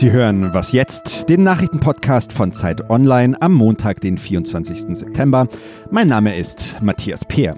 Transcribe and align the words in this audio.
Sie 0.00 0.12
hören 0.12 0.54
Was 0.54 0.72
jetzt? 0.72 1.28
Den 1.28 1.42
Nachrichtenpodcast 1.42 2.32
von 2.32 2.54
Zeit 2.54 2.88
Online 2.88 3.36
am 3.42 3.52
Montag, 3.52 4.00
den 4.00 4.16
24. 4.16 4.96
September. 4.96 5.46
Mein 5.90 6.08
Name 6.08 6.38
ist 6.38 6.78
Matthias 6.80 7.22
Peer. 7.22 7.54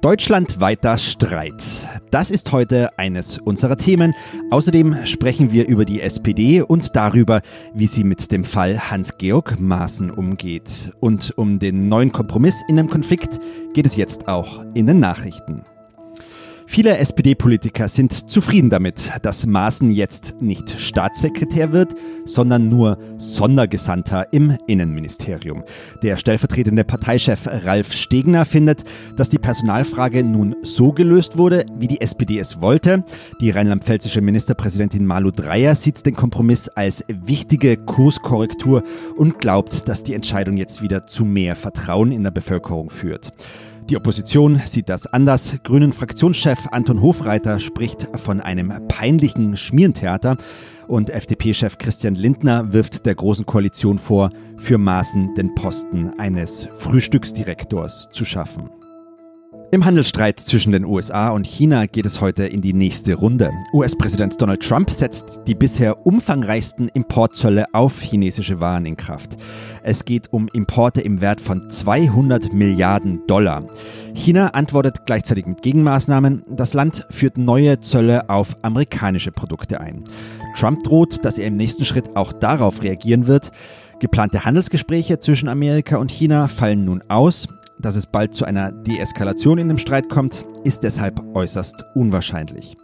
Deutschlandweiter 0.00 0.96
Streit. 0.96 1.86
Das 2.10 2.30
ist 2.30 2.52
heute 2.52 2.98
eines 2.98 3.36
unserer 3.36 3.76
Themen. 3.76 4.14
Außerdem 4.50 5.04
sprechen 5.04 5.52
wir 5.52 5.68
über 5.68 5.84
die 5.84 6.00
SPD 6.00 6.62
und 6.62 6.96
darüber, 6.96 7.42
wie 7.74 7.86
sie 7.86 8.04
mit 8.04 8.32
dem 8.32 8.44
Fall 8.44 8.90
Hans-Georg 8.90 9.60
Maaßen 9.60 10.10
umgeht. 10.10 10.90
Und 11.00 11.34
um 11.36 11.58
den 11.58 11.86
neuen 11.86 12.12
Kompromiss 12.12 12.62
in 12.66 12.76
dem 12.76 12.88
Konflikt 12.88 13.38
geht 13.74 13.84
es 13.84 13.94
jetzt 13.94 14.26
auch 14.26 14.64
in 14.72 14.86
den 14.86 15.00
Nachrichten. 15.00 15.64
Viele 16.72 16.96
SPD-Politiker 16.96 17.86
sind 17.86 18.30
zufrieden 18.30 18.70
damit, 18.70 19.12
dass 19.20 19.44
Maaßen 19.44 19.90
jetzt 19.90 20.40
nicht 20.40 20.80
Staatssekretär 20.80 21.70
wird, 21.70 21.94
sondern 22.24 22.70
nur 22.70 22.96
Sondergesandter 23.18 24.32
im 24.32 24.56
Innenministerium. 24.66 25.64
Der 26.02 26.16
stellvertretende 26.16 26.84
Parteichef 26.84 27.46
Ralf 27.46 27.92
Stegner 27.92 28.46
findet, 28.46 28.84
dass 29.16 29.28
die 29.28 29.38
Personalfrage 29.38 30.24
nun 30.24 30.56
so 30.62 30.92
gelöst 30.92 31.36
wurde, 31.36 31.66
wie 31.76 31.88
die 31.88 32.00
SPD 32.00 32.38
es 32.38 32.62
wollte. 32.62 33.04
Die 33.42 33.50
rheinland-pfälzische 33.50 34.22
Ministerpräsidentin 34.22 35.04
Malu 35.04 35.30
Dreyer 35.30 35.74
sieht 35.74 36.06
den 36.06 36.16
Kompromiss 36.16 36.70
als 36.70 37.04
wichtige 37.08 37.76
Kurskorrektur 37.76 38.82
und 39.18 39.40
glaubt, 39.40 39.90
dass 39.90 40.04
die 40.04 40.14
Entscheidung 40.14 40.56
jetzt 40.56 40.80
wieder 40.80 41.06
zu 41.06 41.26
mehr 41.26 41.54
Vertrauen 41.54 42.12
in 42.12 42.24
der 42.24 42.30
Bevölkerung 42.30 42.88
führt. 42.88 43.30
Die 43.90 43.96
Opposition 43.96 44.62
sieht 44.64 44.88
das 44.88 45.06
anders. 45.06 45.58
Grünen 45.64 45.92
Fraktionschef 45.92 46.68
Anton 46.70 47.02
Hofreiter 47.02 47.58
spricht 47.60 48.08
von 48.16 48.40
einem 48.40 48.88
peinlichen 48.88 49.56
Schmierentheater 49.56 50.36
und 50.86 51.10
FDP-Chef 51.10 51.78
Christian 51.78 52.14
Lindner 52.14 52.72
wirft 52.72 53.06
der 53.06 53.14
Großen 53.14 53.44
Koalition 53.44 53.98
vor, 53.98 54.30
für 54.56 54.78
Maßen 54.78 55.34
den 55.34 55.54
Posten 55.54 56.12
eines 56.18 56.68
Frühstücksdirektors 56.78 58.08
zu 58.12 58.24
schaffen. 58.24 58.70
Im 59.74 59.86
Handelsstreit 59.86 60.38
zwischen 60.38 60.72
den 60.72 60.84
USA 60.84 61.30
und 61.30 61.46
China 61.46 61.86
geht 61.86 62.04
es 62.04 62.20
heute 62.20 62.44
in 62.44 62.60
die 62.60 62.74
nächste 62.74 63.14
Runde. 63.14 63.50
US-Präsident 63.72 64.40
Donald 64.40 64.62
Trump 64.62 64.90
setzt 64.90 65.40
die 65.46 65.54
bisher 65.54 66.06
umfangreichsten 66.06 66.88
Importzölle 66.88 67.64
auf 67.72 68.00
chinesische 68.00 68.60
Waren 68.60 68.84
in 68.84 68.98
Kraft. 68.98 69.38
Es 69.82 70.04
geht 70.04 70.30
um 70.30 70.48
Importe 70.52 71.00
im 71.00 71.22
Wert 71.22 71.40
von 71.40 71.70
200 71.70 72.52
Milliarden 72.52 73.26
Dollar. 73.26 73.66
China 74.14 74.48
antwortet 74.48 75.06
gleichzeitig 75.06 75.46
mit 75.46 75.62
Gegenmaßnahmen. 75.62 76.42
Das 76.50 76.74
Land 76.74 77.06
führt 77.08 77.38
neue 77.38 77.80
Zölle 77.80 78.28
auf 78.28 78.54
amerikanische 78.60 79.32
Produkte 79.32 79.80
ein. 79.80 80.04
Trump 80.54 80.82
droht, 80.82 81.24
dass 81.24 81.38
er 81.38 81.46
im 81.46 81.56
nächsten 81.56 81.86
Schritt 81.86 82.14
auch 82.14 82.34
darauf 82.34 82.82
reagieren 82.82 83.26
wird. 83.26 83.52
Geplante 84.00 84.44
Handelsgespräche 84.44 85.18
zwischen 85.18 85.48
Amerika 85.48 85.96
und 85.96 86.10
China 86.10 86.48
fallen 86.48 86.84
nun 86.84 87.02
aus. 87.08 87.48
Dass 87.82 87.96
es 87.96 88.06
bald 88.06 88.32
zu 88.32 88.44
einer 88.44 88.70
Deeskalation 88.70 89.58
in 89.58 89.68
dem 89.68 89.78
Streit 89.78 90.08
kommt, 90.08 90.46
ist 90.62 90.84
deshalb 90.84 91.20
äußerst 91.34 91.84
unwahrscheinlich. 91.96 92.76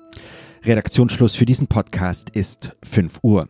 Redaktionsschluss 0.65 1.37
für 1.37 1.47
diesen 1.47 1.69
Podcast 1.69 2.31
ist 2.31 2.77
5 2.83 3.21
Uhr. 3.23 3.47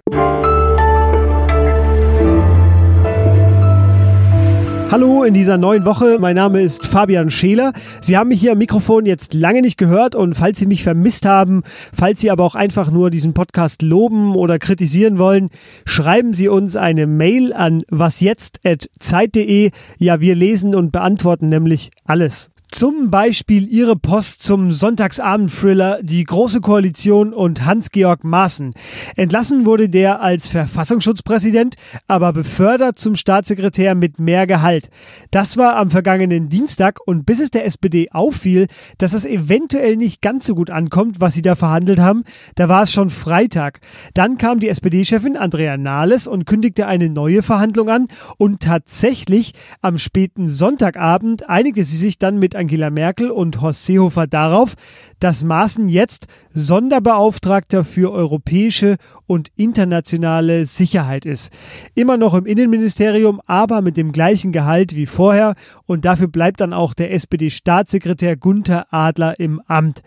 Hallo 4.91 5.23
in 5.23 5.35
dieser 5.35 5.59
neuen 5.59 5.85
Woche. 5.85 6.17
Mein 6.19 6.37
Name 6.37 6.63
ist 6.63 6.87
Fabian 6.87 7.29
Scheler. 7.29 7.75
Sie 8.01 8.17
haben 8.17 8.29
mich 8.29 8.41
hier 8.41 8.53
am 8.53 8.59
Mikrofon 8.59 9.05
jetzt 9.05 9.35
lange 9.35 9.61
nicht 9.61 9.77
gehört 9.77 10.15
und 10.15 10.33
falls 10.33 10.59
Sie 10.59 10.65
mich 10.65 10.83
vermisst 10.83 11.27
haben, 11.27 11.63
falls 11.93 12.21
Sie 12.21 12.31
aber 12.31 12.43
auch 12.43 12.55
einfach 12.55 12.91
nur 12.91 13.11
diesen 13.11 13.35
Podcast 13.35 13.83
loben 13.83 14.35
oder 14.35 14.59
kritisieren 14.59 15.19
wollen, 15.19 15.51
schreiben 15.85 16.33
Sie 16.33 16.49
uns 16.49 16.75
eine 16.75 17.07
Mail 17.07 17.53
an 17.53 17.83
wasjetzt@zeit.de. 17.91 19.73
Ja, 19.99 20.21
wir 20.23 20.35
lesen 20.35 20.75
und 20.75 20.91
beantworten 20.91 21.47
nämlich 21.49 21.91
alles. 22.05 22.51
Zum 22.71 23.11
Beispiel 23.11 23.67
ihre 23.67 23.97
Post 23.97 24.43
zum 24.43 24.71
Sonntagsabend-Thriller 24.73 26.03
Die 26.03 26.23
Große 26.23 26.61
Koalition 26.61 27.33
und 27.33 27.65
Hans-Georg 27.65 28.25
Maaßen. 28.25 28.75
Entlassen 29.17 29.65
wurde 29.65 29.89
der 29.89 30.21
als 30.21 30.49
Verfassungsschutzpräsident, 30.49 31.77
aber 32.07 32.35
befördert 32.35 32.99
zum 32.99 33.15
Staatssekretär 33.15 33.95
mit 33.95 34.21
mehr 34.21 34.47
Gehalt. 34.47 34.91
Das 35.31 35.57
war 35.57 35.77
am 35.77 35.91
vergangenen 35.91 36.51
Dienstag 36.51 36.99
und 37.07 37.25
bis 37.25 37.41
es 37.41 37.51
der 37.51 37.65
SPD 37.65 38.11
auffiel, 38.13 38.67
dass 38.99 39.15
es 39.15 39.25
eventuell 39.25 39.97
nicht 39.97 40.21
ganz 40.21 40.47
so 40.47 40.55
gut 40.55 40.69
ankommt, 40.69 41.21
was 41.21 41.33
sie 41.33 41.43
da 41.43 41.55
verhandelt 41.55 41.99
haben, 41.99 42.23
da 42.55 42.69
war 42.69 42.83
es 42.83 42.93
schon 42.93 43.09
Freitag. 43.09 43.81
Dann 44.13 44.37
kam 44.37 44.61
die 44.61 44.69
SPD-Chefin 44.69 45.39
Andrea 45.39 45.79
Nahles 45.79 46.27
und 46.27 46.45
kündigte 46.45 46.87
eine 46.87 47.09
neue 47.09 47.43
Verhandlung 47.43 47.89
an 47.89 48.09
und 48.37 48.61
tatsächlich 48.61 49.55
am 49.81 49.97
späten 49.97 50.47
Sonntagabend 50.47 51.49
einigte 51.49 51.83
sie 51.83 51.97
sich 51.97 52.19
dann 52.19 52.39
mit 52.39 52.58
Angela 52.59 52.91
Merkel 52.91 53.31
und 53.31 53.61
Horst 53.63 53.87
Seehofer 53.87 54.27
darauf, 54.27 54.75
dass 55.21 55.45
Maaßen 55.45 55.89
jetzt 55.89 56.27
Sonderbeauftragter 56.51 57.85
für 57.85 58.13
europäische 58.13 58.97
und 59.27 59.49
internationale 59.57 60.67
Sicherheit 60.67 61.25
ist. 61.25 61.53
Immer 61.95 62.17
noch 62.17 62.35
im 62.35 62.45
Innenministerium, 62.45 63.41
aber 63.47 63.81
mit 63.81 63.97
dem 63.97 64.13
gleichen 64.13 64.53
Gehalt 64.53 64.95
wie 64.95 65.07
vorher 65.07 65.55
und 65.87 66.05
dafür 66.05 66.29
bleibt 66.29 66.61
dann 66.61 66.73
auch 66.73 66.93
der 66.93 67.13
SPD-Staatssekretär 67.13 68.37
Gunther 68.37 68.87
Adler 68.91 69.41
im 69.41 69.61
Amt. 69.67 70.03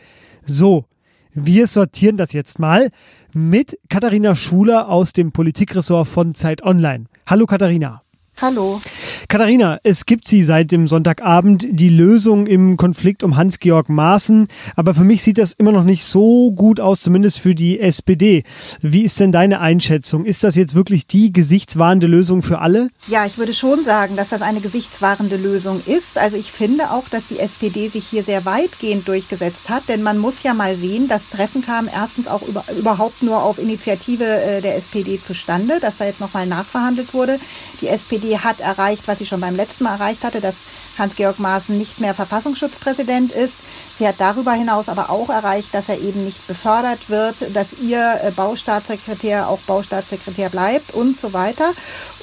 So, 0.45 0.85
wir 1.33 1.67
sortieren 1.67 2.17
das 2.17 2.33
jetzt 2.33 2.59
mal 2.59 2.89
mit 3.33 3.79
Katharina 3.89 4.35
Schuler 4.35 4.89
aus 4.89 5.13
dem 5.13 5.31
Politikressort 5.31 6.07
von 6.07 6.35
Zeit 6.35 6.61
Online. 6.63 7.05
Hallo 7.25 7.45
Katharina. 7.45 8.01
Hallo. 8.41 8.81
Katharina, 9.27 9.79
es 9.83 10.07
gibt 10.07 10.27
sie 10.27 10.41
seit 10.41 10.71
dem 10.71 10.87
Sonntagabend, 10.87 11.67
die 11.69 11.89
Lösung 11.89 12.47
im 12.47 12.75
Konflikt 12.75 13.21
um 13.21 13.37
Hans-Georg 13.37 13.87
Maaßen. 13.87 14.47
Aber 14.75 14.95
für 14.95 15.03
mich 15.03 15.21
sieht 15.21 15.37
das 15.37 15.53
immer 15.53 15.71
noch 15.71 15.83
nicht 15.83 16.03
so 16.03 16.51
gut 16.51 16.79
aus, 16.79 17.01
zumindest 17.01 17.37
für 17.37 17.53
die 17.53 17.79
SPD. 17.79 18.43
Wie 18.81 19.03
ist 19.03 19.19
denn 19.19 19.31
deine 19.31 19.59
Einschätzung? 19.59 20.25
Ist 20.25 20.43
das 20.43 20.55
jetzt 20.55 20.73
wirklich 20.73 21.05
die 21.05 21.31
gesichtswahrende 21.31 22.07
Lösung 22.07 22.41
für 22.41 22.59
alle? 22.59 22.89
Ja, 23.07 23.27
ich 23.27 23.37
würde 23.37 23.53
schon 23.53 23.83
sagen, 23.83 24.15
dass 24.15 24.29
das 24.29 24.41
eine 24.41 24.59
gesichtswahrende 24.59 25.37
Lösung 25.37 25.83
ist. 25.85 26.17
Also 26.17 26.35
ich 26.35 26.51
finde 26.51 26.89
auch, 26.89 27.07
dass 27.09 27.21
die 27.29 27.37
SPD 27.37 27.89
sich 27.89 28.07
hier 28.07 28.23
sehr 28.23 28.43
weitgehend 28.43 29.07
durchgesetzt 29.07 29.69
hat. 29.69 29.87
Denn 29.87 30.01
man 30.01 30.17
muss 30.17 30.41
ja 30.41 30.55
mal 30.55 30.77
sehen, 30.77 31.07
das 31.07 31.21
Treffen 31.31 31.61
kam 31.61 31.87
erstens 31.87 32.27
auch 32.27 32.41
über, 32.41 32.65
überhaupt 32.75 33.21
nur 33.21 33.43
auf 33.43 33.59
Initiative 33.59 34.25
äh, 34.25 34.61
der 34.61 34.77
SPD 34.77 35.21
zustande, 35.21 35.79
dass 35.79 35.97
da 35.97 36.05
jetzt 36.05 36.19
nochmal 36.19 36.47
nachverhandelt 36.47 37.13
wurde. 37.13 37.39
Die 37.81 37.87
SPD 37.87 38.30
hat 38.39 38.59
erreicht, 38.59 39.03
was 39.07 39.19
sie 39.19 39.25
schon 39.25 39.41
beim 39.41 39.55
letzten 39.55 39.83
Mal 39.83 39.93
erreicht 39.93 40.23
hatte, 40.23 40.41
dass 40.41 40.55
Hans-Georg 40.97 41.39
Maaßen 41.39 41.77
nicht 41.77 41.99
mehr 41.99 42.13
Verfassungsschutzpräsident 42.13 43.31
ist. 43.31 43.59
Sie 43.97 44.07
hat 44.07 44.15
darüber 44.19 44.53
hinaus 44.53 44.89
aber 44.89 45.09
auch 45.09 45.29
erreicht, 45.29 45.73
dass 45.73 45.89
er 45.89 45.99
eben 45.99 46.25
nicht 46.25 46.45
befördert 46.47 47.09
wird, 47.09 47.55
dass 47.55 47.73
ihr 47.81 48.19
äh, 48.23 48.31
Baustaatssekretär 48.31 49.47
auch 49.47 49.59
Baustaatssekretär 49.59 50.49
bleibt 50.49 50.93
und 50.93 51.19
so 51.19 51.33
weiter. 51.33 51.73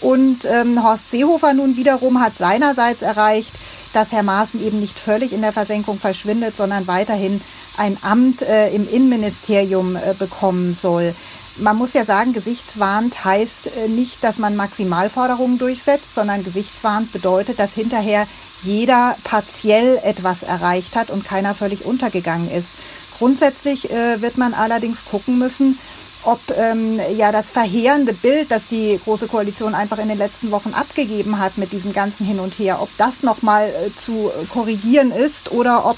Und 0.00 0.44
ähm, 0.44 0.82
Horst 0.82 1.10
Seehofer 1.10 1.54
nun 1.54 1.76
wiederum 1.76 2.20
hat 2.20 2.36
seinerseits 2.38 3.02
erreicht, 3.02 3.52
dass 3.92 4.12
Herr 4.12 4.22
Maaßen 4.22 4.64
eben 4.64 4.80
nicht 4.80 4.98
völlig 4.98 5.32
in 5.32 5.42
der 5.42 5.52
Versenkung 5.52 5.98
verschwindet, 5.98 6.56
sondern 6.56 6.86
weiterhin 6.86 7.40
ein 7.76 7.96
Amt 8.02 8.42
äh, 8.42 8.70
im 8.70 8.88
Innenministerium 8.88 9.96
äh, 9.96 10.14
bekommen 10.18 10.76
soll 10.80 11.14
man 11.58 11.76
muss 11.76 11.92
ja 11.92 12.04
sagen, 12.04 12.32
gesichtswahrend 12.32 13.24
heißt 13.24 13.68
äh, 13.76 13.88
nicht, 13.88 14.22
dass 14.22 14.38
man 14.38 14.56
Maximalforderungen 14.56 15.58
durchsetzt, 15.58 16.14
sondern 16.14 16.44
gesichtswahrend 16.44 17.12
bedeutet, 17.12 17.58
dass 17.58 17.74
hinterher 17.74 18.26
jeder 18.62 19.16
partiell 19.24 20.00
etwas 20.02 20.42
erreicht 20.42 20.96
hat 20.96 21.10
und 21.10 21.24
keiner 21.24 21.54
völlig 21.54 21.84
untergegangen 21.84 22.50
ist. 22.50 22.74
Grundsätzlich 23.18 23.90
äh, 23.90 24.20
wird 24.22 24.38
man 24.38 24.54
allerdings 24.54 25.04
gucken 25.04 25.38
müssen, 25.38 25.78
ob 26.24 26.40
ähm, 26.56 27.00
ja 27.16 27.32
das 27.32 27.48
verheerende 27.48 28.12
Bild, 28.12 28.50
das 28.50 28.66
die 28.66 29.00
große 29.02 29.28
Koalition 29.28 29.74
einfach 29.74 29.98
in 29.98 30.08
den 30.08 30.18
letzten 30.18 30.50
Wochen 30.50 30.74
abgegeben 30.74 31.38
hat 31.38 31.58
mit 31.58 31.72
diesem 31.72 31.92
ganzen 31.92 32.26
Hin 32.26 32.40
und 32.40 32.58
Her, 32.58 32.82
ob 32.82 32.90
das 32.98 33.22
nochmal 33.22 33.68
äh, 33.68 33.90
zu 34.04 34.30
korrigieren 34.52 35.12
ist 35.12 35.52
oder 35.52 35.86
ob 35.86 35.96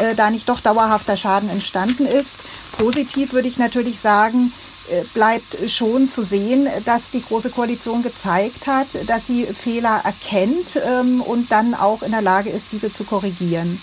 äh, 0.00 0.14
da 0.14 0.30
nicht 0.30 0.48
doch 0.48 0.60
dauerhafter 0.60 1.16
Schaden 1.16 1.50
entstanden 1.50 2.06
ist. 2.06 2.36
Positiv 2.76 3.32
würde 3.32 3.48
ich 3.48 3.58
natürlich 3.58 4.00
sagen, 4.00 4.52
bleibt 5.14 5.70
schon 5.70 6.10
zu 6.10 6.24
sehen, 6.24 6.68
dass 6.84 7.10
die 7.12 7.22
Große 7.22 7.50
Koalition 7.50 8.02
gezeigt 8.02 8.66
hat, 8.66 8.88
dass 9.06 9.26
sie 9.26 9.46
Fehler 9.46 10.02
erkennt 10.04 10.80
ähm, 10.84 11.20
und 11.20 11.50
dann 11.52 11.74
auch 11.74 12.02
in 12.02 12.12
der 12.12 12.22
Lage 12.22 12.50
ist, 12.50 12.66
diese 12.72 12.92
zu 12.92 13.04
korrigieren. 13.04 13.80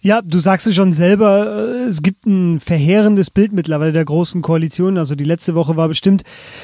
Ja, 0.00 0.22
du 0.22 0.38
sagst 0.38 0.66
es 0.66 0.74
schon 0.74 0.92
selber, 0.92 1.68
äh, 1.68 1.88
es 1.88 2.02
gibt 2.02 2.26
ein 2.26 2.60
verheerendes 2.60 3.30
Bild 3.30 3.52
mittlerweile 3.52 3.92
der 3.92 4.04
großen 4.04 4.42
Koalition. 4.42 4.98
Also 4.98 5.14
die 5.14 5.24
letzte 5.24 5.54
Woche 5.54 5.76
war 5.76 5.88
bestimmt 5.88 6.22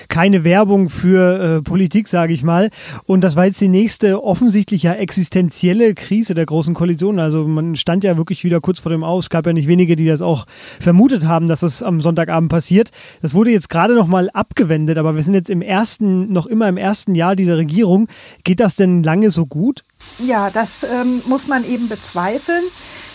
keine 0.08 0.44
Werbung 0.44 0.88
für 0.88 1.58
äh, 1.58 1.62
Politik, 1.62 2.08
sage 2.08 2.32
ich 2.32 2.43
mal. 2.43 2.70
Und 3.05 3.22
das 3.22 3.37
war 3.37 3.46
jetzt 3.46 3.61
die 3.61 3.69
nächste 3.69 4.22
offensichtlich 4.22 4.82
ja 4.82 4.94
existenzielle 4.94 5.94
Krise 5.94 6.34
der 6.34 6.46
großen 6.46 6.75
Koalition. 6.75 7.19
Also 7.19 7.46
man 7.46 7.76
stand 7.76 8.05
ja 8.05 8.17
wirklich 8.17 8.44
wieder 8.44 8.61
kurz 8.61 8.78
vor 8.78 8.90
dem 8.90 9.05
Aus. 9.05 9.26
Es 9.26 9.31
gab 9.31 9.46
ja 9.46 9.52
nicht 9.52 9.69
wenige, 9.69 9.96
die 9.96 10.06
das 10.06 10.23
auch 10.23 10.46
vermutet 10.81 11.26
haben, 11.26 11.46
dass 11.46 11.61
das 11.61 11.82
am 11.82 12.00
Sonntagabend 12.00 12.50
passiert. 12.50 12.90
Das 13.20 13.34
wurde 13.34 13.50
jetzt 13.50 13.69
gerade 13.69 13.94
noch 13.94 14.06
mal 14.06 14.31
abgewendet, 14.31 14.99
aber 14.99 15.14
wir 15.14 15.23
sind 15.23 15.34
jetzt 15.34 15.50
im 15.50 15.62
ersten, 15.62 16.32
noch 16.32 16.46
immer 16.46 16.69
im 16.69 16.76
ersten 16.76 17.14
Jahr 17.14 17.37
dieser 17.37 17.58
Regierung. 17.58 18.08
Geht 18.44 18.61
das 18.61 18.76
denn 18.76 19.02
lange 19.02 19.31
so 19.31 19.46
gut? 19.46 19.84
Ja, 20.19 20.50
das 20.50 20.82
ähm, 20.82 21.23
muss 21.26 21.46
man 21.46 21.64
eben 21.64 21.88
bezweifeln. 21.88 22.64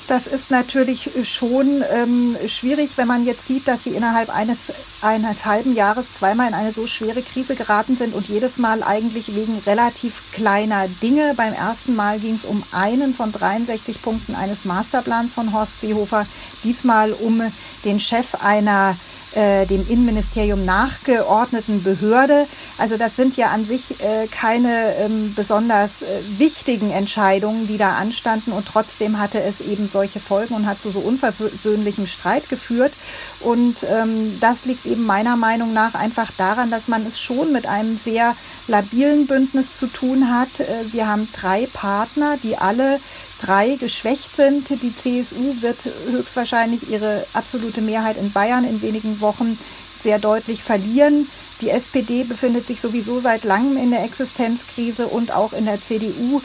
Das 0.07 0.27
ist 0.27 0.51
natürlich 0.51 1.09
schon 1.23 1.83
ähm, 1.91 2.37
schwierig, 2.45 2.91
wenn 2.95 3.07
man 3.07 3.25
jetzt 3.25 3.47
sieht, 3.47 3.67
dass 3.67 3.83
sie 3.83 3.89
innerhalb 3.89 4.29
eines, 4.29 4.71
eines 5.01 5.45
halben 5.45 5.73
Jahres 5.73 6.13
zweimal 6.13 6.47
in 6.47 6.53
eine 6.53 6.71
so 6.71 6.85
schwere 6.85 7.23
Krise 7.23 7.55
geraten 7.55 7.97
sind 7.97 8.13
und 8.13 8.27
jedes 8.27 8.59
Mal 8.59 8.83
eigentlich 8.83 9.33
wegen 9.33 9.57
relativ 9.65 10.21
kleiner 10.31 10.87
Dinge. 11.01 11.33
Beim 11.35 11.53
ersten 11.53 11.95
Mal 11.95 12.19
ging 12.19 12.35
es 12.35 12.45
um 12.45 12.63
einen 12.71 13.15
von 13.15 13.31
63 13.31 13.99
Punkten 14.03 14.35
eines 14.35 14.63
Masterplans 14.63 15.33
von 15.33 15.51
Horst 15.51 15.81
Seehofer, 15.81 16.27
diesmal 16.63 17.11
um 17.11 17.41
den 17.83 17.99
Chef 17.99 18.35
einer 18.35 18.97
äh, 19.35 19.65
dem 19.65 19.87
Innenministerium 19.87 20.65
nachgeordneten 20.65 21.83
Behörde. 21.83 22.47
Also 22.77 22.97
das 22.97 23.15
sind 23.15 23.37
ja 23.37 23.47
an 23.47 23.67
sich 23.67 23.99
äh, 24.01 24.27
keine 24.27 24.95
ähm, 24.95 25.33
besonders 25.35 26.01
äh, 26.01 26.21
wichtigen 26.37 26.89
Entscheidungen, 26.91 27.67
die 27.67 27.77
da 27.77 27.95
anstanden 27.95 28.51
und 28.51 28.65
trotzdem 28.65 29.19
hatte 29.19 29.41
es 29.41 29.61
eben 29.61 29.89
solche 29.91 30.19
Folgen 30.19 30.55
und 30.55 30.65
hat 30.65 30.81
zu 30.81 30.91
so 30.91 30.99
unversöhnlichem 30.99 32.07
Streit 32.07 32.49
geführt. 32.49 32.93
Und 33.41 33.83
ähm, 33.83 34.37
das 34.39 34.65
liegt 34.65 34.85
eben 34.85 35.05
meiner 35.05 35.35
Meinung 35.35 35.73
nach 35.73 35.93
einfach 35.93 36.31
daran, 36.37 36.71
dass 36.71 36.87
man 36.87 37.05
es 37.05 37.19
schon 37.19 37.51
mit 37.51 37.67
einem 37.67 37.97
sehr 37.97 38.35
labilen 38.67 39.27
Bündnis 39.27 39.75
zu 39.75 39.87
tun 39.87 40.33
hat. 40.33 40.59
Äh, 40.59 40.93
wir 40.93 41.07
haben 41.07 41.27
drei 41.33 41.67
Partner, 41.67 42.37
die 42.41 42.57
alle 42.57 42.99
drei 43.39 43.75
geschwächt 43.75 44.35
sind. 44.35 44.69
Die 44.69 44.95
CSU 44.95 45.61
wird 45.61 45.77
höchstwahrscheinlich 46.09 46.89
ihre 46.89 47.25
absolute 47.33 47.81
Mehrheit 47.81 48.17
in 48.17 48.31
Bayern 48.31 48.63
in 48.63 48.81
wenigen 48.81 49.21
Wochen 49.21 49.57
sehr 50.03 50.19
deutlich 50.19 50.63
verlieren. 50.63 51.29
Die 51.61 51.69
SPD 51.69 52.23
befindet 52.23 52.67
sich 52.67 52.81
sowieso 52.81 53.21
seit 53.21 53.43
langem 53.43 53.77
in 53.77 53.91
der 53.91 54.03
Existenzkrise 54.03 55.07
und 55.07 55.31
auch 55.31 55.53
in 55.53 55.65
der 55.65 55.81
CDU 55.81 56.41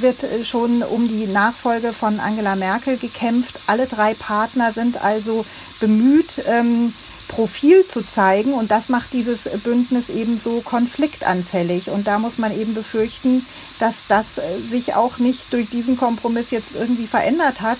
wird 0.00 0.24
schon 0.44 0.82
um 0.82 1.08
die 1.08 1.26
Nachfolge 1.26 1.92
von 1.92 2.20
Angela 2.20 2.56
Merkel 2.56 2.96
gekämpft. 2.96 3.58
Alle 3.66 3.86
drei 3.86 4.14
Partner 4.14 4.72
sind 4.72 5.02
also 5.02 5.44
bemüht, 5.80 6.42
ähm, 6.46 6.94
Profil 7.28 7.86
zu 7.86 8.02
zeigen. 8.02 8.54
Und 8.54 8.70
das 8.70 8.88
macht 8.88 9.12
dieses 9.12 9.48
Bündnis 9.62 10.08
eben 10.08 10.40
so 10.42 10.60
konfliktanfällig. 10.60 11.90
Und 11.90 12.06
da 12.06 12.18
muss 12.18 12.38
man 12.38 12.58
eben 12.58 12.74
befürchten, 12.74 13.46
dass 13.78 14.04
das 14.08 14.38
äh, 14.38 14.42
sich 14.68 14.94
auch 14.94 15.18
nicht 15.18 15.52
durch 15.52 15.68
diesen 15.68 15.96
Kompromiss 15.96 16.50
jetzt 16.50 16.74
irgendwie 16.74 17.06
verändert 17.06 17.60
hat, 17.60 17.78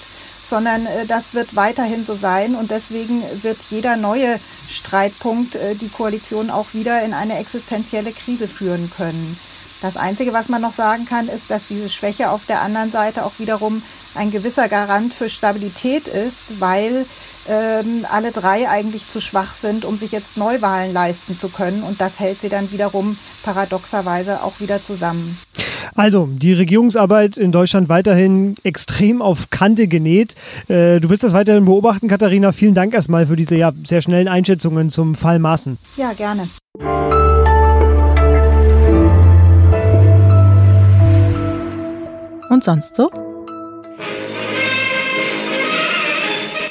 sondern 0.49 0.87
äh, 0.87 1.07
das 1.07 1.35
wird 1.35 1.57
weiterhin 1.57 2.05
so 2.05 2.17
sein. 2.17 2.55
Und 2.55 2.71
deswegen 2.71 3.23
wird 3.43 3.59
jeder 3.71 3.97
neue 3.97 4.41
Streitpunkt 4.69 5.55
äh, 5.55 5.75
die 5.75 5.89
Koalition 5.89 6.51
auch 6.51 6.73
wieder 6.73 7.03
in 7.03 7.15
eine 7.15 7.39
existenzielle 7.39 8.13
Krise 8.13 8.49
führen 8.49 8.91
können. 8.97 9.39
Das 9.83 9.97
Einzige, 9.97 10.33
was 10.33 10.49
man 10.49 10.63
noch 10.63 10.73
sagen 10.73 11.05
kann, 11.05 11.29
ist, 11.29 11.51
dass 11.51 11.67
diese 11.69 11.91
Schwäche 11.91 12.31
auf 12.31 12.47
der 12.47 12.63
anderen 12.63 12.91
Seite 12.91 13.25
auch 13.25 13.39
wiederum 13.39 13.83
ein 14.17 14.31
gewisser 14.31 14.69
Garant 14.69 15.13
für 15.13 15.29
Stabilität 15.29 16.09
ist, 16.09 16.61
weil 16.61 17.07
ähm, 17.49 18.07
alle 18.11 18.33
drei 18.33 18.69
eigentlich 18.69 19.09
zu 19.09 19.21
schwach 19.21 19.55
sind, 19.55 19.85
um 19.85 19.99
sich 19.99 20.13
jetzt 20.13 20.37
Neuwahlen 20.37 20.93
leisten 20.93 21.39
zu 21.39 21.49
können. 21.49 21.83
Und 21.83 22.01
das 22.01 22.19
hält 22.19 22.41
sie 22.41 22.49
dann 22.49 22.73
wiederum 22.73 23.19
paradoxerweise 23.43 24.43
auch 24.43 24.61
wieder 24.61 24.83
zusammen. 24.83 25.39
Also, 25.95 26.29
die 26.31 26.53
Regierungsarbeit 26.53 27.37
in 27.37 27.53
Deutschland 27.53 27.89
weiterhin 27.89 28.57
extrem 28.65 29.23
auf 29.23 29.51
Kante 29.51 29.89
genäht. 29.89 30.35
Äh, 30.69 31.01
du 31.01 31.09
willst 31.09 31.25
das 31.25 31.33
weiterhin 31.33 31.65
beobachten, 31.65 32.09
Katharina. 32.09 32.53
Vielen 32.53 32.75
Dank 32.75 32.93
erstmal 32.93 33.27
für 33.27 33.37
diese 33.37 33.57
ja, 33.57 33.73
sehr 33.85 34.03
schnellen 34.03 34.29
Einschätzungen 34.29 34.91
zum 34.91 35.15
Fall 35.15 35.39
Maaßen. 35.39 35.79
Ja, 35.97 36.13
gerne. 36.13 36.49
Und 42.49 42.65
sonst 42.65 42.95
so? 42.95 43.11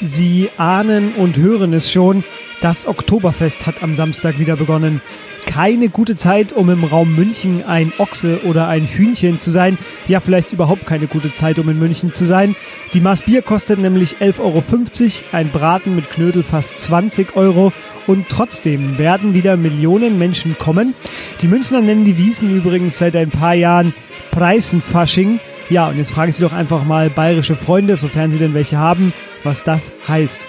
Sie 0.00 0.50
ahnen 0.56 1.12
und 1.14 1.36
hören 1.36 1.72
es 1.72 1.90
schon, 1.90 2.22
das 2.60 2.86
Oktoberfest 2.86 3.66
hat 3.66 3.82
am 3.82 3.94
Samstag 3.94 4.38
wieder 4.38 4.56
begonnen. 4.56 5.00
Keine 5.46 5.88
gute 5.88 6.16
Zeit, 6.16 6.52
um 6.52 6.70
im 6.70 6.84
Raum 6.84 7.14
München 7.14 7.64
ein 7.64 7.92
Ochse 7.98 8.40
oder 8.44 8.68
ein 8.68 8.84
Hühnchen 8.84 9.40
zu 9.40 9.50
sein. 9.50 9.78
Ja, 10.08 10.20
vielleicht 10.20 10.52
überhaupt 10.52 10.86
keine 10.86 11.06
gute 11.06 11.32
Zeit, 11.32 11.58
um 11.58 11.68
in 11.68 11.78
München 11.78 12.14
zu 12.14 12.26
sein. 12.26 12.56
Die 12.94 13.00
Maß 13.00 13.22
Bier 13.22 13.42
kostet 13.42 13.78
nämlich 13.78 14.16
11,50 14.16 14.40
Euro, 14.40 14.62
ein 15.32 15.50
Braten 15.50 15.94
mit 15.94 16.10
Knödel 16.10 16.42
fast 16.42 16.78
20 16.78 17.36
Euro 17.36 17.72
und 18.06 18.28
trotzdem 18.28 18.98
werden 18.98 19.34
wieder 19.34 19.56
Millionen 19.56 20.18
Menschen 20.18 20.58
kommen. 20.58 20.94
Die 21.42 21.48
Münchner 21.48 21.80
nennen 21.80 22.04
die 22.04 22.18
Wiesen 22.18 22.54
übrigens 22.54 22.98
seit 22.98 23.16
ein 23.16 23.30
paar 23.30 23.54
Jahren 23.54 23.94
Preisenfasching. 24.32 25.40
Ja, 25.68 25.88
und 25.88 25.96
jetzt 25.96 26.12
fragen 26.12 26.30
Sie 26.30 26.42
doch 26.42 26.52
einfach 26.52 26.84
mal 26.84 27.10
bayerische 27.10 27.56
Freunde, 27.56 27.96
sofern 27.96 28.30
Sie 28.30 28.38
denn 28.38 28.54
welche 28.54 28.78
haben, 28.78 29.12
was 29.42 29.64
das 29.64 29.92
heißt. 30.06 30.46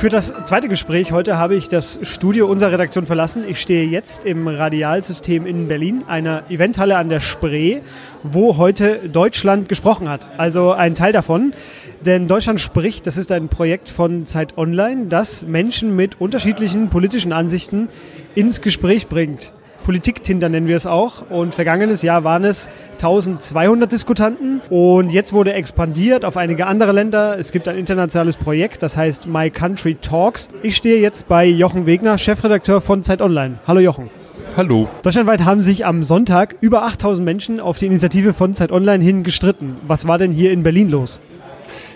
Für 0.00 0.08
das 0.08 0.32
zweite 0.44 0.68
Gespräch 0.68 1.12
heute 1.12 1.36
habe 1.36 1.54
ich 1.54 1.68
das 1.68 1.98
Studio 2.00 2.46
unserer 2.46 2.72
Redaktion 2.72 3.04
verlassen. 3.04 3.44
Ich 3.46 3.60
stehe 3.60 3.84
jetzt 3.84 4.24
im 4.24 4.48
Radialsystem 4.48 5.44
in 5.44 5.68
Berlin, 5.68 6.04
einer 6.08 6.44
Eventhalle 6.48 6.96
an 6.96 7.10
der 7.10 7.20
Spree, 7.20 7.80
wo 8.22 8.56
heute 8.56 9.10
Deutschland 9.10 9.68
gesprochen 9.68 10.08
hat. 10.08 10.26
Also 10.38 10.72
ein 10.72 10.94
Teil 10.94 11.12
davon. 11.12 11.52
Denn 12.00 12.28
Deutschland 12.28 12.60
spricht, 12.60 13.06
das 13.06 13.18
ist 13.18 13.30
ein 13.30 13.50
Projekt 13.50 13.90
von 13.90 14.24
Zeit 14.24 14.56
Online, 14.56 15.08
das 15.08 15.44
Menschen 15.46 15.94
mit 15.94 16.18
unterschiedlichen 16.18 16.88
politischen 16.88 17.34
Ansichten 17.34 17.88
ins 18.34 18.62
Gespräch 18.62 19.06
bringt. 19.06 19.52
Politik-Tinder 19.84 20.48
nennen 20.48 20.66
wir 20.66 20.76
es 20.76 20.86
auch. 20.86 21.30
Und 21.30 21.54
vergangenes 21.54 22.02
Jahr 22.02 22.24
waren 22.24 22.44
es 22.44 22.70
1200 22.92 23.90
Diskutanten. 23.90 24.60
Und 24.70 25.10
jetzt 25.10 25.32
wurde 25.32 25.52
expandiert 25.52 26.24
auf 26.24 26.36
einige 26.36 26.66
andere 26.66 26.92
Länder. 26.92 27.38
Es 27.38 27.52
gibt 27.52 27.68
ein 27.68 27.76
internationales 27.76 28.36
Projekt, 28.36 28.82
das 28.82 28.96
heißt 28.96 29.26
My 29.26 29.50
Country 29.50 29.94
Talks. 29.94 30.50
Ich 30.62 30.76
stehe 30.76 31.00
jetzt 31.00 31.28
bei 31.28 31.44
Jochen 31.44 31.86
Wegner, 31.86 32.18
Chefredakteur 32.18 32.80
von 32.80 33.02
Zeit 33.02 33.20
Online. 33.20 33.58
Hallo 33.66 33.80
Jochen. 33.80 34.10
Hallo. 34.56 34.88
Deutschlandweit 35.02 35.44
haben 35.44 35.62
sich 35.62 35.86
am 35.86 36.02
Sonntag 36.02 36.56
über 36.60 36.82
8000 36.82 37.24
Menschen 37.24 37.60
auf 37.60 37.78
die 37.78 37.86
Initiative 37.86 38.34
von 38.34 38.52
Zeit 38.52 38.72
Online 38.72 39.02
hin 39.02 39.22
gestritten. 39.22 39.76
Was 39.86 40.08
war 40.08 40.18
denn 40.18 40.32
hier 40.32 40.50
in 40.50 40.62
Berlin 40.62 40.90
los? 40.90 41.20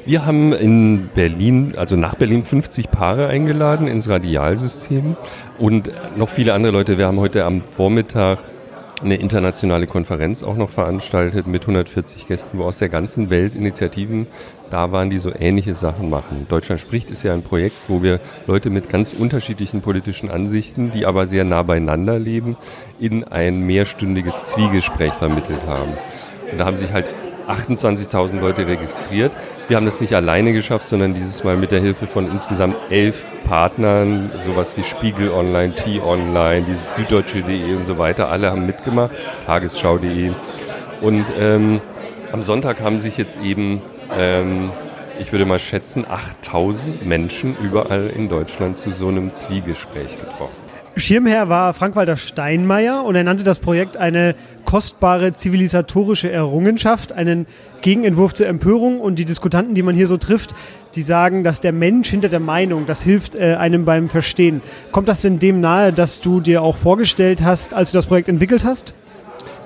Wir 0.06 0.26
haben 0.26 0.52
in 0.52 1.08
Berlin, 1.14 1.74
also 1.78 1.96
nach 1.96 2.14
Berlin, 2.14 2.44
50 2.44 2.90
Paare 2.90 3.28
eingeladen 3.28 3.86
ins 3.86 4.06
Radialsystem 4.06 5.16
und 5.58 5.90
noch 6.18 6.28
viele 6.28 6.52
andere 6.52 6.72
Leute. 6.72 6.98
Wir 6.98 7.06
haben 7.06 7.20
heute 7.20 7.46
am 7.46 7.62
Vormittag 7.62 8.38
eine 9.02 9.16
internationale 9.16 9.86
Konferenz 9.86 10.42
auch 10.42 10.56
noch 10.56 10.68
veranstaltet 10.68 11.46
mit 11.46 11.62
140 11.62 12.26
Gästen, 12.26 12.58
wo 12.58 12.64
aus 12.64 12.80
der 12.80 12.90
ganzen 12.90 13.30
Welt 13.30 13.56
Initiativen 13.56 14.26
da 14.68 14.92
waren, 14.92 15.08
die 15.08 15.16
so 15.16 15.32
ähnliche 15.34 15.72
Sachen 15.72 16.10
machen. 16.10 16.46
Deutschland 16.50 16.82
spricht 16.82 17.10
ist 17.10 17.22
ja 17.22 17.32
ein 17.32 17.42
Projekt, 17.42 17.76
wo 17.88 18.02
wir 18.02 18.20
Leute 18.46 18.68
mit 18.68 18.90
ganz 18.90 19.14
unterschiedlichen 19.14 19.80
politischen 19.80 20.30
Ansichten, 20.30 20.90
die 20.90 21.06
aber 21.06 21.24
sehr 21.26 21.44
nah 21.44 21.62
beieinander 21.62 22.18
leben, 22.18 22.58
in 23.00 23.24
ein 23.24 23.60
mehrstündiges 23.60 24.44
Zwiegespräch 24.44 25.14
vermittelt 25.14 25.62
haben. 25.66 25.92
Und 26.52 26.58
da 26.58 26.66
haben 26.66 26.76
sich 26.76 26.92
halt 26.92 27.06
28.000 27.48 28.40
Leute 28.40 28.66
registriert. 28.66 29.32
Wir 29.68 29.76
haben 29.76 29.86
das 29.86 30.00
nicht 30.00 30.14
alleine 30.14 30.52
geschafft, 30.52 30.88
sondern 30.88 31.14
dieses 31.14 31.44
Mal 31.44 31.56
mit 31.56 31.72
der 31.72 31.80
Hilfe 31.80 32.06
von 32.06 32.30
insgesamt 32.30 32.76
elf 32.90 33.24
Partnern, 33.44 34.30
sowas 34.40 34.76
wie 34.76 34.84
Spiegel 34.84 35.30
Online, 35.30 35.74
T-Online, 35.74 36.64
dieses 36.68 36.94
Süddeutsche.de 36.96 37.74
und 37.74 37.84
so 37.84 37.98
weiter. 37.98 38.28
Alle 38.28 38.50
haben 38.50 38.66
mitgemacht, 38.66 39.14
Tagesschau.de. 39.44 40.32
Und 41.00 41.26
ähm, 41.38 41.80
am 42.32 42.42
Sonntag 42.42 42.80
haben 42.80 43.00
sich 43.00 43.16
jetzt 43.16 43.40
eben, 43.42 43.80
ähm, 44.18 44.70
ich 45.20 45.32
würde 45.32 45.44
mal 45.44 45.58
schätzen, 45.58 46.04
8000 46.08 47.04
Menschen 47.06 47.56
überall 47.56 48.08
in 48.08 48.28
Deutschland 48.28 48.76
zu 48.76 48.90
so 48.90 49.08
einem 49.08 49.32
Zwiegespräch 49.32 50.18
getroffen. 50.18 50.64
Schirmherr 50.96 51.48
war 51.48 51.74
Frank-Walter 51.74 52.16
Steinmeier 52.16 53.02
und 53.04 53.16
er 53.16 53.24
nannte 53.24 53.42
das 53.42 53.58
Projekt 53.58 53.96
eine 53.96 54.36
kostbare 54.64 55.32
zivilisatorische 55.32 56.30
Errungenschaft, 56.30 57.12
einen 57.12 57.46
Gegenentwurf 57.82 58.34
zur 58.34 58.46
Empörung. 58.46 59.00
Und 59.00 59.18
die 59.18 59.24
Diskutanten, 59.24 59.74
die 59.74 59.82
man 59.82 59.94
hier 59.94 60.06
so 60.06 60.16
trifft, 60.16 60.54
die 60.94 61.02
sagen, 61.02 61.44
dass 61.44 61.60
der 61.60 61.72
Mensch 61.72 62.10
hinter 62.10 62.28
der 62.28 62.40
Meinung, 62.40 62.86
das 62.86 63.02
hilft 63.02 63.34
äh, 63.34 63.56
einem 63.56 63.84
beim 63.84 64.08
Verstehen. 64.08 64.62
Kommt 64.92 65.08
das 65.08 65.22
denn 65.22 65.38
dem 65.38 65.60
nahe, 65.60 65.92
dass 65.92 66.20
du 66.20 66.40
dir 66.40 66.62
auch 66.62 66.76
vorgestellt 66.76 67.42
hast, 67.42 67.74
als 67.74 67.90
du 67.90 67.98
das 67.98 68.06
Projekt 68.06 68.28
entwickelt 68.28 68.64
hast? 68.64 68.94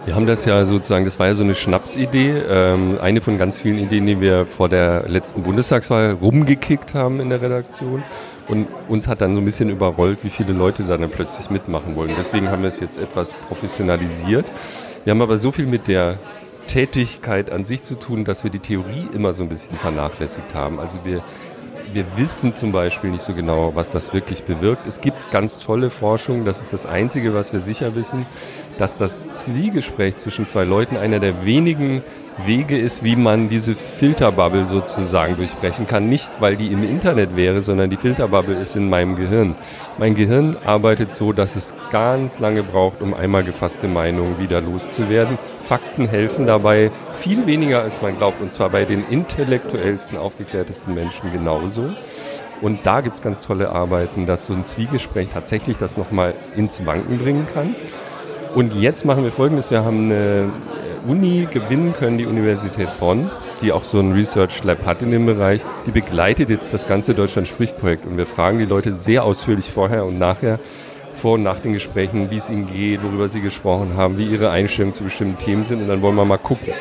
Wir 0.05 0.15
haben 0.15 0.27
das 0.27 0.47
ja 0.47 0.65
sozusagen, 0.65 1.05
das 1.05 1.19
war 1.19 1.27
ja 1.27 1.35
so 1.35 1.43
eine 1.43 1.55
Schnapsidee, 1.55 2.31
ähm, 2.49 2.99
eine 2.99 3.21
von 3.21 3.37
ganz 3.37 3.59
vielen 3.59 3.79
Ideen, 3.79 4.07
die 4.07 4.21
wir 4.21 4.47
vor 4.47 4.71
der 4.71 5.07
letzten 5.07 5.43
Bundestagswahl 5.43 6.13
rumgekickt 6.13 6.95
haben 6.95 7.21
in 7.21 7.29
der 7.29 7.43
Redaktion. 7.43 8.03
Und 8.49 8.69
uns 8.89 9.07
hat 9.07 9.21
dann 9.21 9.35
so 9.35 9.41
ein 9.41 9.45
bisschen 9.45 9.69
überrollt, 9.69 10.25
wie 10.25 10.31
viele 10.31 10.55
Leute 10.55 10.85
da 10.85 10.97
dann 10.97 11.11
plötzlich 11.11 11.51
mitmachen 11.51 11.95
wollen. 11.95 12.13
Deswegen 12.17 12.51
haben 12.51 12.63
wir 12.63 12.69
es 12.69 12.81
jetzt 12.81 12.97
etwas 12.97 13.35
professionalisiert. 13.35 14.47
Wir 15.09 15.13
haben 15.13 15.23
aber 15.23 15.39
so 15.39 15.53
viel 15.53 15.65
mit 15.65 15.89
der 15.89 16.19
Tätigkeit 16.67 17.51
an 17.51 17.65
sich 17.65 17.83
zu 17.83 17.95
tun, 17.95 18.27
dass 18.27 18.45
wir 18.45 18.51
die 18.51 18.59
Theorie 18.59 19.07
immer 19.15 19.33
so 19.33 19.43
ein 19.43 19.49
bisschen 19.49 19.75
vernachlässigt 19.79 20.55
haben. 20.55 20.79
Also 20.79 20.99
wir, 21.03 21.23
wir 21.93 22.05
wissen 22.17 22.55
zum 22.55 22.73
Beispiel 22.73 23.11
nicht 23.11 23.23
so 23.23 23.35
genau, 23.35 23.75
was 23.75 23.91
das 23.91 24.13
wirklich 24.13 24.45
bewirkt. 24.45 24.87
Es 24.87 25.01
gibt 25.01 25.31
ganz 25.31 25.59
tolle 25.59 25.91
Forschung, 25.91 26.45
das 26.45 26.61
ist 26.61 26.73
das 26.73 26.87
Einzige, 26.87 27.35
was 27.35 27.53
wir 27.53 27.61
sicher 27.61 27.95
wissen, 27.95 28.27
dass 28.79 28.99
das 28.99 29.29
Zwiegespräch 29.31 30.17
zwischen 30.17 30.47
zwei 30.47 30.65
Leuten 30.65 30.97
einer 30.97 31.19
der 31.19 31.45
wenigen 31.45 32.03
Wege 32.47 32.79
ist, 32.79 33.03
wie 33.03 33.17
man 33.17 33.49
diese 33.49 33.75
Filterbubble 33.75 34.67
sozusagen 34.67 35.37
durchbrechen 35.37 35.87
kann. 35.87 36.09
Nicht, 36.09 36.41
weil 36.41 36.57
die 36.57 36.69
im 36.69 36.85
Internet 36.85 37.35
wäre, 37.35 37.61
sondern 37.61 37.91
die 37.91 37.97
Filterbubble 37.97 38.55
ist 38.55 38.77
in 38.77 38.89
meinem 38.89 39.17
Gehirn. 39.17 39.57
Mein 39.99 40.15
Gehirn 40.15 40.57
arbeitet 40.65 41.11
so, 41.11 41.33
dass 41.33 41.57
es 41.57 41.75
ganz 41.91 42.39
lange 42.39 42.63
braucht, 42.63 43.03
um 43.03 43.15
einmal 43.15 43.43
gefasste 43.43 43.89
Meinungen 43.89 44.39
wieder 44.39 44.61
loszuwerden. 44.61 45.39
Fakten 45.69 46.09
helfen 46.09 46.47
dabei 46.47 46.91
viel 47.19 47.47
weniger, 47.47 47.83
als 47.83 48.01
man 48.01 48.17
glaubt, 48.17 48.41
und 48.41 48.51
zwar 48.51 48.71
bei 48.71 48.87
den 48.87 49.05
intellektuellsten, 49.05 50.17
aufgeklärtesten 50.17 50.95
Menschen 50.95 51.31
genauso. 51.31 51.91
Und 52.63 52.87
da 52.87 53.03
gibt 53.03 53.17
es 53.17 53.23
ganz 53.23 53.43
tolle 53.43 53.69
Arbeiten, 53.69 54.25
dass 54.25 54.47
so 54.47 54.55
ein 54.55 54.65
Zwiegespräch 54.65 55.29
tatsächlich 55.29 55.77
das 55.77 55.99
nochmal 55.99 56.33
ins 56.57 56.87
Wanken 56.87 57.19
bringen 57.19 57.47
kann. 57.53 57.77
Und 58.55 58.75
jetzt 58.77 59.05
machen 59.05 59.25
wir 59.25 59.31
Folgendes. 59.31 59.71
Wir 59.71 59.85
haben 59.85 60.11
eine 60.11 60.51
Uni 61.07 61.47
gewinnen 61.53 61.93
können, 61.93 62.17
die 62.17 62.25
Universität 62.25 62.89
Bonn, 62.99 63.31
die 63.61 63.71
auch 63.71 63.85
so 63.85 64.01
ein 64.01 64.13
Research 64.13 64.65
Lab 64.65 64.87
hat 64.87 65.03
in 65.03 65.11
dem 65.11 65.27
Bereich. 65.27 65.61
Die 65.85 65.91
begleitet 65.91 66.49
jetzt 66.49 66.73
das 66.73 66.89
ganze 66.89 67.13
Deutschland 67.13 67.47
spricht 67.47 67.77
Projekt. 67.79 68.07
Und 68.07 68.17
wir 68.17 68.27
fragen 68.27 68.59
die 68.59 68.65
Leute 68.65 68.95
sehr 68.95 69.23
ausführlich 69.23 69.71
vorher 69.71 70.07
und 70.07 70.19
nachher, 70.19 70.59
vor 71.19 71.35
und 71.35 71.43
nach 71.43 71.61
den 71.61 71.73
Gesprächen, 71.73 72.31
wie 72.31 72.37
es 72.37 72.49
ihnen 72.49 72.67
geht, 72.67 73.03
worüber 73.03 73.29
sie 73.29 73.41
gesprochen 73.41 73.97
haben, 73.97 74.17
wie 74.17 74.27
ihre 74.27 74.51
Einstellungen 74.51 74.95
zu 74.95 75.05
bestimmten 75.05 75.39
Themen 75.39 75.65
sind. 75.65 75.83
Und 75.83 75.89
dann 75.89 76.01
wollen 76.01 76.17
wir 76.17 76.25
mal 76.25 76.39
gucken. 76.39 76.73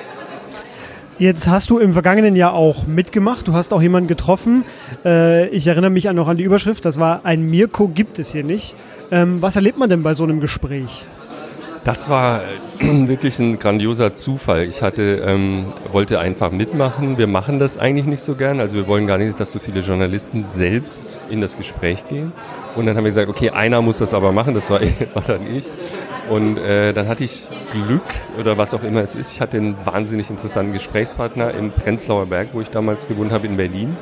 Jetzt 1.19 1.47
hast 1.47 1.71
du 1.71 1.79
im 1.79 1.93
vergangenen 1.93 2.35
Jahr 2.35 2.53
auch 2.53 2.85
mitgemacht. 2.85 3.47
Du 3.47 3.53
hast 3.53 3.73
auch 3.73 3.81
jemanden 3.81 4.07
getroffen. 4.07 4.65
Äh, 5.03 5.47
ich 5.47 5.65
erinnere 5.65 5.89
mich 5.89 6.05
noch 6.05 6.27
an 6.27 6.37
die 6.37 6.43
Überschrift. 6.43 6.85
Das 6.85 6.99
war 6.99 7.21
ein 7.23 7.49
Mirko 7.49 7.87
gibt 7.87 8.19
es 8.19 8.31
hier 8.31 8.43
nicht. 8.43 8.75
Ähm, 9.09 9.41
was 9.41 9.55
erlebt 9.55 9.79
man 9.79 9.89
denn 9.89 10.03
bei 10.03 10.13
so 10.13 10.23
einem 10.23 10.39
Gespräch? 10.39 11.05
Das 11.83 12.09
war 12.09 12.41
äh, 12.79 13.07
wirklich 13.07 13.39
ein 13.39 13.57
grandioser 13.57 14.13
Zufall. 14.13 14.65
Ich 14.65 14.83
hatte, 14.83 15.23
ähm, 15.25 15.65
wollte 15.91 16.19
einfach 16.19 16.51
mitmachen. 16.51 17.17
Wir 17.17 17.27
machen 17.27 17.57
das 17.57 17.79
eigentlich 17.79 18.05
nicht 18.05 18.21
so 18.21 18.35
gern. 18.35 18.59
Also 18.59 18.75
wir 18.75 18.87
wollen 18.87 19.07
gar 19.07 19.17
nicht, 19.17 19.39
dass 19.39 19.51
so 19.51 19.57
viele 19.57 19.79
Journalisten 19.79 20.43
selbst 20.43 21.19
in 21.29 21.41
das 21.41 21.57
Gespräch 21.57 22.07
gehen. 22.07 22.31
Und 22.77 22.85
dann 22.85 22.95
haben 22.95 23.03
wir 23.03 23.11
gesagt, 23.11 23.27
okay, 23.27 23.49
einer 23.49 23.81
muss 23.81 23.97
das 23.97 24.13
aber 24.13 24.31
machen. 24.31 24.53
Das 24.53 24.69
war, 24.69 24.79
war 25.13 25.23
dann 25.23 25.47
ich. 25.47 25.65
Und 26.29 26.57
äh, 26.57 26.93
dann 26.93 27.07
hatte 27.07 27.23
ich 27.23 27.43
Glück 27.71 28.03
oder 28.39 28.57
was 28.57 28.73
auch 28.73 28.83
immer 28.83 29.01
es 29.01 29.15
ist. 29.15 29.33
Ich 29.33 29.41
hatte 29.41 29.57
einen 29.57 29.75
wahnsinnig 29.83 30.29
interessanten 30.29 30.73
Gesprächspartner 30.73 31.51
im 31.53 31.71
Prenzlauer 31.71 32.27
Berg, 32.27 32.49
wo 32.53 32.61
ich 32.61 32.69
damals 32.69 33.07
gewohnt 33.07 33.31
habe 33.31 33.47
in 33.47 33.57
Berlin. 33.57 33.97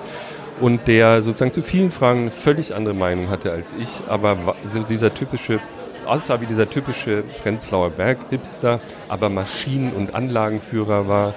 Und 0.59 0.87
der 0.87 1.21
sozusagen 1.21 1.51
zu 1.51 1.61
vielen 1.61 1.91
Fragen 1.91 2.21
eine 2.21 2.31
völlig 2.31 2.75
andere 2.75 2.93
Meinung 2.93 3.29
hatte 3.29 3.51
als 3.51 3.73
ich. 3.79 3.89
Aber 4.07 4.55
so 4.67 4.83
dieser 4.83 5.13
typische 5.13 5.59
aussah 6.05 6.39
wie 6.41 6.45
dieser 6.45 6.69
typische 6.69 7.23
Prenzlauer 7.41 7.89
Berg-Hipster, 7.89 8.79
aber 9.07 9.29
Maschinen- 9.29 9.93
und 9.93 10.13
Anlagenführer 10.13 11.07
war. 11.07 11.33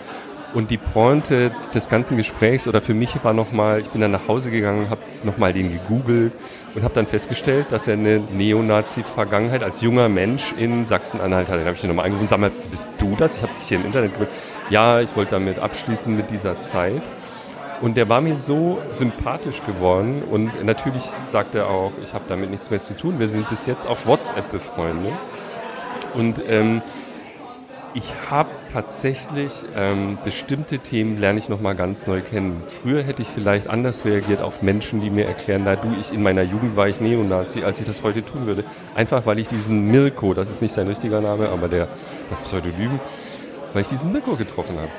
Und 0.54 0.70
die 0.70 0.78
Pointe 0.78 1.50
des 1.74 1.90
ganzen 1.90 2.16
Gesprächs 2.16 2.66
oder 2.66 2.80
für 2.80 2.94
mich 2.94 3.22
war 3.22 3.34
nochmal, 3.34 3.80
ich 3.80 3.90
bin 3.90 4.00
dann 4.00 4.12
nach 4.12 4.28
Hause 4.28 4.50
gegangen, 4.50 4.88
habe 4.88 5.02
nochmal 5.22 5.52
den 5.52 5.70
gegoogelt 5.70 6.32
und 6.74 6.84
habe 6.84 6.94
dann 6.94 7.06
festgestellt, 7.06 7.66
dass 7.70 7.86
er 7.86 7.94
eine 7.94 8.18
Neonazi-Vergangenheit 8.18 9.62
als 9.62 9.82
junger 9.82 10.08
Mensch 10.08 10.54
in 10.56 10.86
Sachsen-Anhalt 10.86 11.48
hatte. 11.48 11.60
Da 11.60 11.66
habe 11.66 11.76
ich 11.76 11.84
ihn 11.84 11.88
nochmal 11.88 12.06
angerufen, 12.06 12.26
sag 12.26 12.40
mal, 12.40 12.50
bist 12.50 12.92
du 12.98 13.14
das? 13.14 13.36
Ich 13.36 13.42
habe 13.42 13.52
dich 13.52 13.64
hier 13.64 13.78
im 13.78 13.84
Internet 13.84 14.14
gehört. 14.14 14.30
Ja, 14.70 15.00
ich 15.00 15.14
wollte 15.16 15.32
damit 15.32 15.58
abschließen 15.58 16.16
mit 16.16 16.30
dieser 16.30 16.62
Zeit. 16.62 17.02
Und 17.82 17.96
der 17.96 18.08
war 18.08 18.20
mir 18.22 18.38
so 18.38 18.78
sympathisch 18.90 19.62
geworden. 19.66 20.22
Und 20.30 20.64
natürlich 20.64 21.04
sagt 21.26 21.54
er 21.54 21.68
auch, 21.68 21.92
ich 22.02 22.14
habe 22.14 22.24
damit 22.26 22.50
nichts 22.50 22.70
mehr 22.70 22.80
zu 22.80 22.96
tun. 22.96 23.18
Wir 23.18 23.28
sind 23.28 23.48
bis 23.50 23.66
jetzt 23.66 23.86
auf 23.86 24.06
WhatsApp 24.06 24.50
befreundet. 24.50 25.12
Und 26.14 26.40
ähm, 26.48 26.80
ich 27.94 28.12
habe 28.30 28.50
tatsächlich 28.72 29.52
ähm, 29.76 30.18
bestimmte 30.24 30.78
Themen 30.78 31.18
lerne 31.18 31.38
ich 31.38 31.48
noch 31.48 31.60
mal 31.60 31.74
ganz 31.74 32.06
neu 32.06 32.20
kennen. 32.20 32.62
Früher 32.66 33.02
hätte 33.02 33.22
ich 33.22 33.28
vielleicht 33.28 33.68
anders 33.68 34.04
reagiert 34.04 34.40
auf 34.40 34.62
Menschen, 34.62 35.00
die 35.00 35.10
mir 35.10 35.26
erklären, 35.26 35.62
na 35.64 35.76
du, 35.76 35.88
ich 36.00 36.12
in 36.12 36.22
meiner 36.22 36.42
Jugend 36.42 36.76
war 36.76 36.88
ich 36.88 37.00
Neonazi, 37.00 37.64
als 37.64 37.80
ich 37.80 37.86
das 37.86 38.02
heute 38.02 38.24
tun 38.24 38.46
würde. 38.46 38.64
Einfach 38.94 39.26
weil 39.26 39.38
ich 39.38 39.48
diesen 39.48 39.90
Mirko, 39.90 40.34
das 40.34 40.50
ist 40.50 40.62
nicht 40.62 40.72
sein 40.72 40.86
richtiger 40.86 41.20
Name, 41.20 41.48
aber 41.48 41.68
der 41.68 41.88
das 42.30 42.42
Pseudonym, 42.42 43.00
weil 43.72 43.82
ich 43.82 43.88
diesen 43.88 44.12
Mirko 44.12 44.36
getroffen 44.36 44.76
habe. 44.76 44.90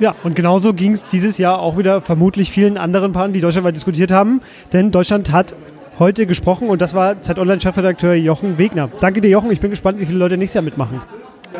Ja, 0.00 0.14
und 0.24 0.34
genauso 0.34 0.74
ging 0.74 0.92
es 0.92 1.06
dieses 1.06 1.38
Jahr 1.38 1.60
auch 1.60 1.76
wieder 1.78 2.00
vermutlich 2.00 2.50
vielen 2.50 2.78
anderen 2.78 3.12
Paaren, 3.12 3.32
die 3.32 3.40
deutschlandweit 3.40 3.76
diskutiert 3.76 4.10
haben. 4.10 4.40
Denn 4.72 4.90
Deutschland 4.90 5.30
hat 5.30 5.54
heute 5.98 6.26
gesprochen 6.26 6.68
und 6.68 6.82
das 6.82 6.94
war 6.94 7.20
Zeit 7.22 7.38
Online-Chefredakteur 7.38 8.14
Jochen 8.14 8.58
Wegner. 8.58 8.90
Danke 9.00 9.20
dir, 9.20 9.28
Jochen. 9.30 9.50
Ich 9.52 9.60
bin 9.60 9.70
gespannt, 9.70 10.00
wie 10.00 10.06
viele 10.06 10.18
Leute 10.18 10.36
nächstes 10.36 10.54
Jahr 10.54 10.64
mitmachen. 10.64 11.00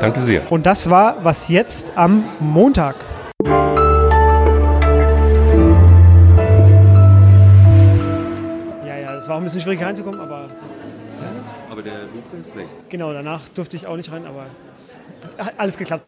Danke 0.00 0.20
sehr. 0.20 0.50
Und 0.50 0.66
das 0.66 0.90
war 0.90 1.24
was 1.24 1.48
jetzt 1.48 1.96
am 1.96 2.24
Montag. 2.40 2.96
Ja, 8.84 8.96
ja, 8.98 9.16
es 9.16 9.28
war 9.28 9.36
auch 9.36 9.38
ein 9.38 9.44
bisschen 9.44 9.60
schwierig 9.60 9.82
reinzukommen, 9.82 10.20
aber. 10.20 10.48
Aber 11.70 11.82
der 11.82 12.02
Luke 12.14 12.36
ist 12.38 12.54
weg. 12.56 12.66
Genau, 12.88 13.12
danach 13.12 13.48
durfte 13.48 13.76
ich 13.76 13.86
auch 13.86 13.96
nicht 13.96 14.12
rein, 14.12 14.26
aber 14.26 14.46
es 14.72 15.00
hat 15.38 15.54
alles 15.56 15.76
geklappt. 15.78 16.02